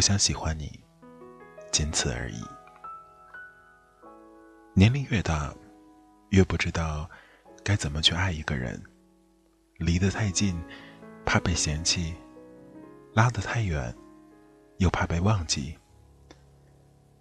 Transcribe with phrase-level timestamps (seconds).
[0.00, 0.80] 我想喜欢你，
[1.70, 2.42] 仅此而已。
[4.72, 5.54] 年龄越大，
[6.30, 7.06] 越不知道
[7.62, 8.82] 该怎么去爱一个人。
[9.76, 10.58] 离得太近，
[11.26, 12.14] 怕被嫌弃；
[13.12, 13.94] 拉得太远，
[14.78, 15.76] 又怕被忘记。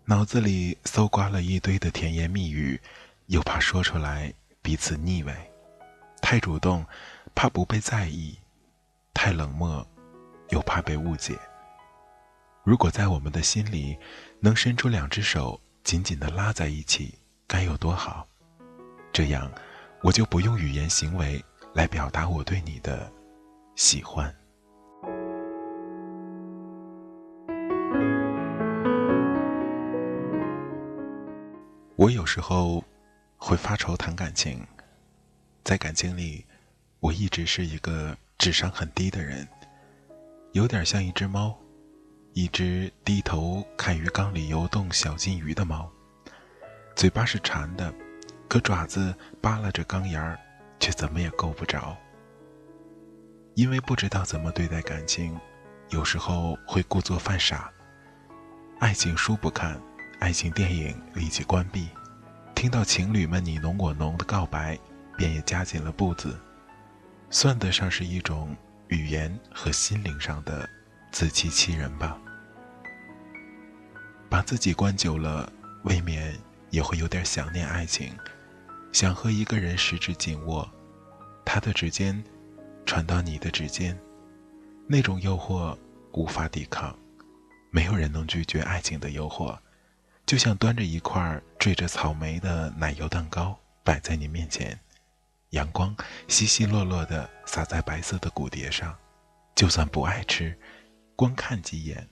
[0.06, 2.80] 脑子里搜刮了一堆的甜言蜜语，
[3.26, 5.34] 又怕说出来彼此腻味。
[6.22, 6.86] 太主动，
[7.36, 8.40] 怕不被在意；
[9.14, 9.86] 太冷漠，
[10.52, 11.38] 又怕被误解。
[12.70, 13.98] 如果在我们的心里，
[14.40, 17.18] 能伸出两只手，紧紧的拉在一起，
[17.48, 18.28] 该有多好！
[19.12, 19.52] 这样，
[20.04, 23.12] 我就不用语言行为来表达我对你的
[23.76, 24.32] 喜欢。
[31.96, 32.84] 我有时候
[33.36, 34.64] 会发愁谈感情，
[35.64, 36.46] 在感情里，
[37.00, 39.48] 我一直是一个智商很低的人，
[40.52, 41.60] 有点像一只猫。
[42.42, 45.92] 一只低头看鱼缸里游动小金鱼的猫，
[46.96, 47.94] 嘴巴是馋的，
[48.48, 50.40] 可爪子扒拉着缸沿儿，
[50.80, 51.98] 却怎么也够不着。
[53.56, 55.38] 因为不知道怎么对待感情，
[55.90, 57.70] 有时候会故作犯傻。
[58.80, 59.78] 爱情书不看，
[60.22, 61.90] 爱情电影立即关闭。
[62.56, 64.80] 听到情侣们你侬我侬的告白，
[65.18, 66.40] 便也加紧了步子，
[67.30, 68.56] 算得上是一种
[68.88, 70.70] 语言和心灵上的。
[71.12, 72.16] 自欺欺人吧，
[74.30, 75.52] 把自己关久了，
[75.84, 76.38] 未免
[76.70, 78.16] 也会有点想念爱情，
[78.92, 80.70] 想和一个人十指紧握，
[81.44, 82.24] 他的指尖
[82.86, 84.00] 传到你的指尖，
[84.88, 85.76] 那种诱惑
[86.14, 86.96] 无法抵抗，
[87.72, 89.58] 没有人能拒绝爱情的诱惑，
[90.28, 94.80] 就像端着一块缀着草莓的奶油蛋糕摆在你面前，
[95.50, 95.96] 阳光
[96.28, 98.96] 稀稀落落的洒在白色的骨碟上，
[99.56, 100.56] 就算不爱吃。
[101.16, 102.08] 光看几眼，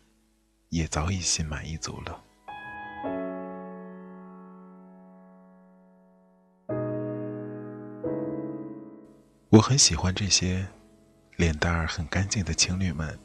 [0.70, 2.24] 也早已心满意足了。
[9.50, 10.68] 我很喜欢这些
[11.38, 13.18] 脸蛋儿很干净的情侣们。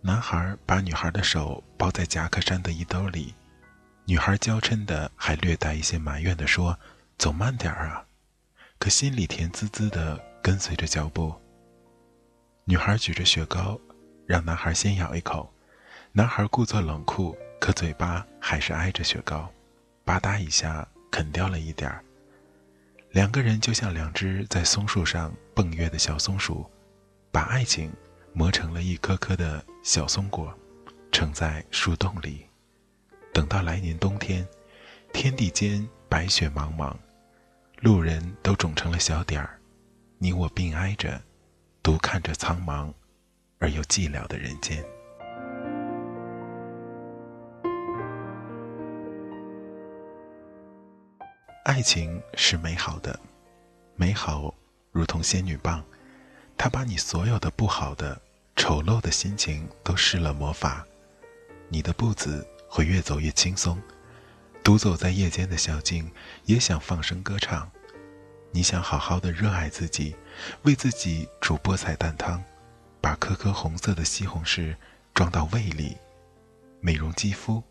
[0.00, 3.32] 男孩把女孩的手包在夹克衫的衣兜里，
[4.04, 6.76] 女孩娇嗔的还略带一些埋怨的说
[7.16, 8.04] ：“走慢点儿啊！”
[8.80, 11.32] 可心里甜滋滋的跟随着脚步。
[12.64, 13.78] 女孩举着雪糕。
[14.24, 15.51] 让男孩先咬一口，
[16.14, 19.50] 男孩故作冷酷，可嘴巴还是挨着雪糕，
[20.04, 22.04] 吧嗒一下啃掉了一点儿。
[23.12, 26.70] 两个人就像两只在松树上蹦跃的小松鼠，
[27.30, 27.90] 把爱情
[28.34, 30.52] 磨成了一颗颗的小松果，
[31.12, 32.46] 盛在树洞里。
[33.32, 34.46] 等到来年冬天，
[35.14, 36.94] 天地间白雪茫茫，
[37.80, 39.58] 路人都肿成了小点儿，
[40.18, 41.18] 你我并挨着，
[41.82, 42.92] 独看着苍茫。
[43.58, 44.84] 而又寂寥的人间，
[51.64, 53.18] 爱情是美好的，
[53.94, 54.52] 美好
[54.90, 55.84] 如同仙女棒，
[56.58, 58.20] 它把你所有的不好的、
[58.56, 60.84] 丑陋的心情都施了魔法，
[61.68, 63.80] 你的步子会越走越轻松。
[64.64, 66.10] 独走在夜间的小径，
[66.46, 67.70] 也想放声歌唱。
[68.50, 70.16] 你想好好的热爱自己，
[70.62, 72.42] 为自己煮菠菜蛋汤。
[73.00, 74.76] 把颗颗红色的西红柿
[75.14, 75.96] 装到胃里，
[76.80, 77.62] 美容肌肤。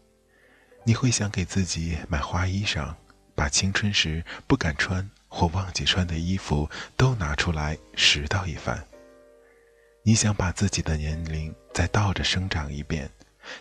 [0.85, 2.93] 你会想给自己买花衣裳，
[3.35, 8.85] 把青春时不敢穿或忘记穿的衣服都拿出来拾到一番。
[10.03, 13.09] 你想把自己的年龄再倒着生长一遍，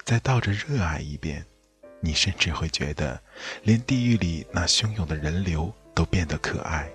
[0.05, 1.45] 再倒着热爱一遍，
[2.01, 3.21] 你甚至会觉得，
[3.63, 6.89] 连地狱里那汹涌的人流都变得可爱。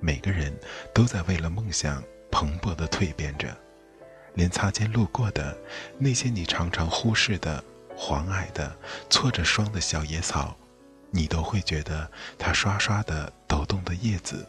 [0.00, 0.50] 每个人
[0.94, 3.54] 都在为了梦想蓬勃地蜕变着，
[4.34, 5.56] 连擦肩路过的
[5.98, 7.62] 那些你常常忽视的
[7.94, 8.74] 黄矮的、
[9.10, 10.56] 挫着霜的小野草，
[11.10, 14.46] 你都会觉得它刷刷的抖动的叶子，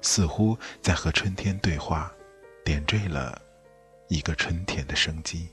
[0.00, 2.12] 似乎在和春天对话，
[2.64, 3.40] 点缀了
[4.08, 5.48] 一个春天的生机。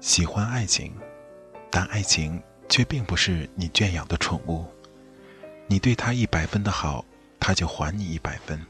[0.00, 0.94] 喜欢爱情，
[1.70, 4.64] 但爱情却并不是你圈养的宠物。
[5.66, 7.04] 你对他一百分的好，
[7.40, 8.64] 他就还你一百分。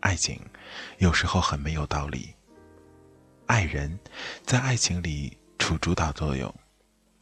[0.00, 0.40] 爱情
[0.98, 2.35] 有时候很没有道理。
[3.46, 3.98] 爱人，
[4.44, 6.52] 在爱情里处主导作用。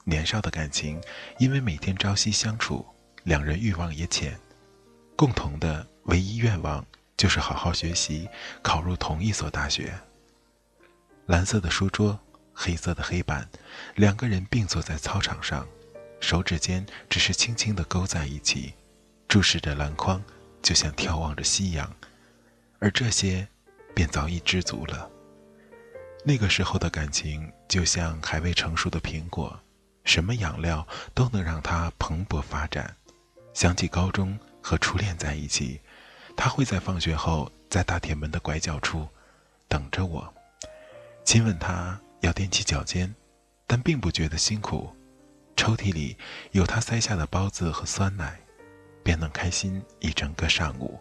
[0.05, 1.00] 年少的感情，
[1.38, 2.85] 因为每天朝夕相处，
[3.23, 4.38] 两人欲望也浅，
[5.17, 6.85] 共同的唯一愿望
[7.17, 8.29] 就是好好学习，
[8.62, 9.94] 考入同一所大学。
[11.26, 12.19] 蓝色的书桌。
[12.56, 13.49] 黑色的黑板，
[13.97, 15.67] 两个人并坐在操场上，
[16.21, 18.75] 手指间只是轻轻地勾在一起，
[19.26, 20.23] 注视着篮筐，
[20.62, 21.93] 就像眺望着夕阳，
[22.79, 23.49] 而这些，
[23.93, 25.11] 便早已知足了。
[26.25, 29.61] 那个时候的感情，就像还未成熟的苹果，
[30.05, 32.97] 什么养料都能让它蓬勃发展。
[33.53, 35.81] 想起高中和初恋在一起，
[36.37, 39.06] 他会在放学后在大铁门的拐角处，
[39.69, 40.35] 等着我，
[41.25, 42.00] 亲吻他。
[42.21, 43.15] 要踮起脚尖，
[43.67, 44.91] 但并不觉得辛苦。
[45.59, 46.17] 抽屉里
[46.53, 48.41] 有他塞下的包子和酸奶，
[49.03, 50.99] 便能开心一整个上午。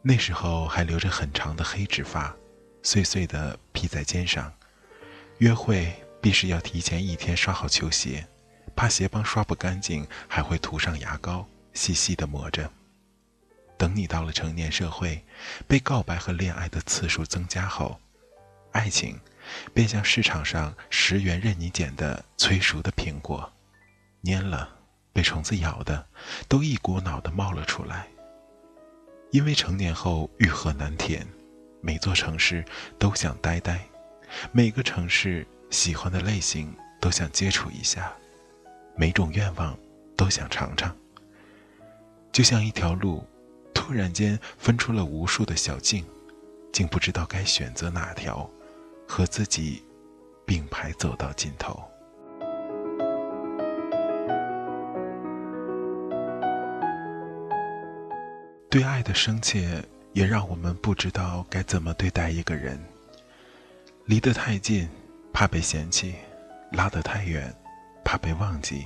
[0.00, 2.32] 那时候还留着很长的黑直发，
[2.82, 4.52] 碎碎的披在肩上。
[5.38, 8.26] 约会必是要提前一天刷好球鞋，
[8.76, 12.70] 怕鞋帮刷不干净，还会涂上牙膏，细细的磨着。
[13.78, 15.24] 等你到了成年社会，
[15.66, 17.98] 被告白和恋爱的次数增加后，
[18.72, 19.18] 爱情。
[19.74, 23.50] 便像市场上十元任你捡的催熟的苹果，
[24.22, 24.76] 蔫了，
[25.12, 26.06] 被虫子咬的，
[26.46, 28.06] 都一股脑的冒了出来。
[29.32, 31.26] 因为成年后欲壑难填，
[31.80, 32.64] 每座城市
[32.98, 33.80] 都想待待，
[34.52, 38.12] 每个城市喜欢的类型都想接触一下，
[38.96, 39.76] 每种愿望
[40.16, 40.94] 都想尝尝。
[42.32, 43.26] 就像一条路，
[43.74, 46.04] 突然间分出了无数的小径，
[46.72, 48.48] 竟不知道该选择哪条。
[49.12, 49.82] 和自己
[50.46, 51.82] 并排走到尽头。
[58.70, 62.78] 对爱的深切，也让我们不知道该怎么对待一个人。
[64.06, 64.88] 离得太近，
[65.32, 66.12] 怕被嫌弃；
[66.72, 67.54] 拉得太远，
[68.04, 68.84] 怕被忘记。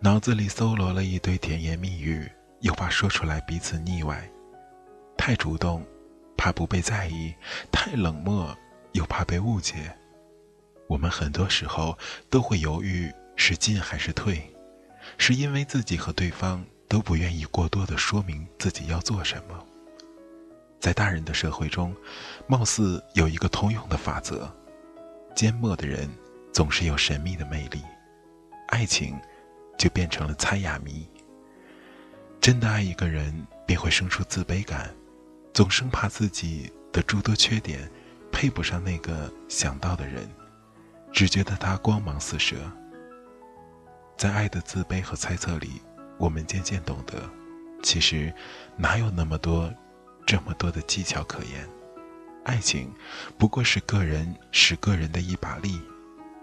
[0.00, 2.30] 脑子里搜罗了一堆甜言蜜语，
[2.60, 4.28] 又怕说出来彼此腻歪。
[5.16, 5.84] 太主动，
[6.36, 7.34] 怕不被在意；
[7.70, 8.56] 太冷漠。
[8.92, 9.96] 又怕被误解，
[10.88, 11.96] 我们很多时候
[12.28, 14.52] 都会犹豫是进还是退，
[15.16, 19.64] 是因为自己和对方都不愿意过多的说明自己要做什么。
[20.80, 21.94] 在大人的社会中，
[22.46, 24.50] 貌似有一个通用的法则：
[25.36, 26.08] 缄默的人
[26.52, 27.82] 总是有神秘的魅力，
[28.68, 29.16] 爱情
[29.78, 31.06] 就变成了猜哑谜。
[32.40, 34.90] 真的爱一个人，便会生出自卑感，
[35.52, 37.88] 总生怕自己的诸多缺点。
[38.32, 40.26] 配不上那个想到的人，
[41.12, 42.56] 只觉得他光芒四射。
[44.16, 45.82] 在爱的自卑和猜测里，
[46.16, 47.28] 我们渐渐懂得，
[47.82, 48.32] 其实
[48.76, 49.70] 哪有那么多、
[50.26, 51.68] 这么多的技巧可言？
[52.44, 52.92] 爱情
[53.38, 55.80] 不过是个人使个人的一把力，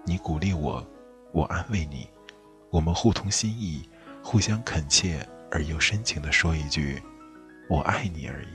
[0.06, 0.86] 你鼓励我，
[1.32, 2.10] 我安慰你，
[2.70, 3.88] 我们互通心意，
[4.24, 7.02] 互相恳切而又深情地说一句
[7.70, 8.48] “我爱你”而已。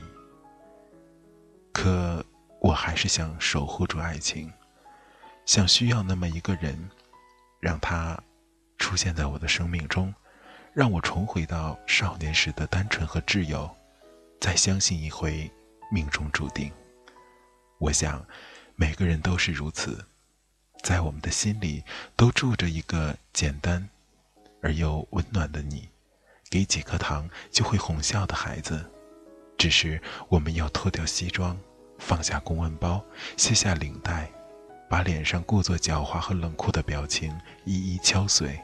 [1.71, 2.23] 可。
[2.63, 4.49] 我还是想守护住爱情，
[5.45, 6.89] 想需要那么一个人，
[7.59, 8.17] 让他
[8.77, 10.15] 出现在我的生命中，
[10.71, 13.69] 让我重回到少年时的单纯和挚友，
[14.43, 15.49] 再相信一回
[15.89, 16.69] 命中注定。
[17.77, 18.27] 我想，
[18.75, 20.05] 每个人都是如此，
[20.83, 21.81] 在我们的心里
[22.17, 23.87] 都住着一个简单
[24.61, 25.87] 而又温暖的你，
[26.49, 28.85] 给几颗糖就会哄笑的孩子，
[29.57, 31.57] 只是我们要脱掉西装。
[31.97, 33.01] 放下公文包，
[33.37, 34.29] 卸下领带，
[34.89, 37.33] 把脸上故作狡猾和冷酷的表情
[37.63, 38.59] 一一敲碎。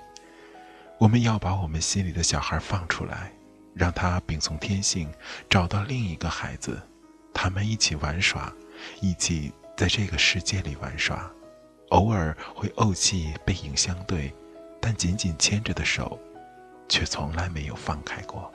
[0.98, 3.32] 我们要把我们心里的小孩放出来，
[3.80, 5.10] 让他秉从天性，
[5.50, 6.78] 找到另一个孩子，
[7.34, 8.54] 他们一起玩耍，
[9.02, 11.32] 一起在这个世界里玩耍。
[11.92, 14.36] 偶尔会怄气，背影相对，
[14.82, 16.20] 但紧紧牵着的手，
[16.90, 18.52] 却从来没有放开过。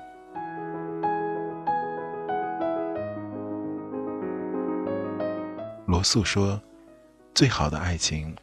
[5.87, 6.61] 罗素说
[7.35, 8.37] ：“最好的爱情，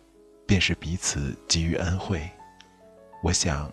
[0.47, 2.27] 便是彼此给予恩惠。”
[3.23, 3.71] 我想，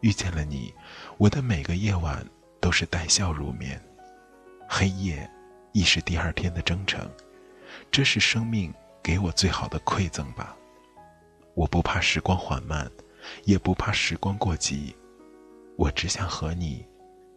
[0.00, 0.72] 遇见了你，
[1.18, 2.24] 我的每个夜晚
[2.60, 3.80] 都是带笑入眠，
[4.68, 5.28] 黑夜
[5.72, 7.10] 亦是第二天的征程。
[7.90, 8.72] 这是生命
[9.02, 10.56] 给我最好的馈赠吧。
[11.54, 12.90] 我不怕时光缓慢，
[13.44, 14.94] 也不怕时光过急，
[15.76, 16.86] 我只想和你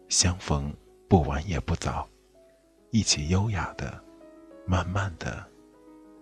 [0.08, 0.74] 相逢，
[1.08, 2.08] 不晚也不早，
[2.90, 4.02] 一起优雅的、
[4.66, 5.44] 慢慢的、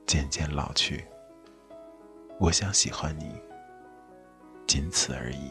[0.06, 1.04] 渐渐老去。
[2.38, 3.32] 我想喜欢你，
[4.66, 5.50] 仅此而已。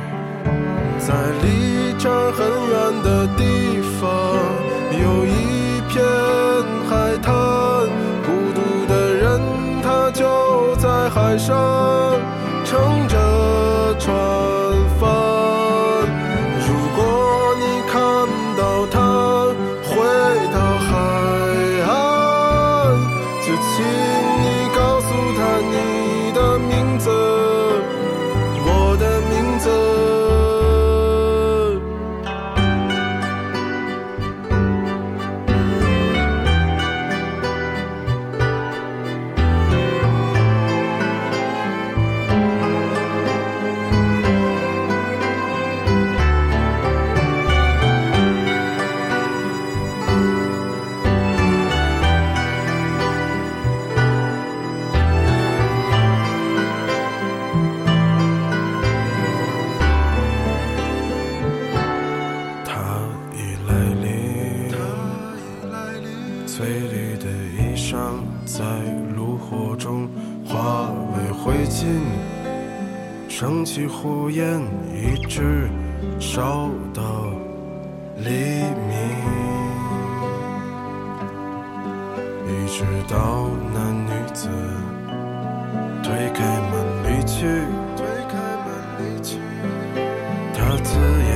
[1.07, 3.60] 在离这儿很远的地方
[73.41, 74.61] 升起火焰，
[74.93, 75.67] 一直
[76.19, 77.01] 烧到
[78.17, 78.93] 黎明，
[82.45, 84.47] 一直到那女子
[86.03, 87.65] 推开门离去。
[87.97, 88.69] 推开门
[88.99, 89.39] 离去，
[90.53, 90.89] 她自
[91.25, 91.33] 言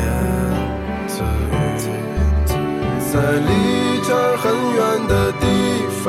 [1.07, 1.57] 自语，
[3.12, 3.50] 在离
[4.03, 4.45] 这儿很
[4.75, 5.43] 远的地
[6.03, 6.05] 方，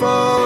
[0.00, 0.39] 在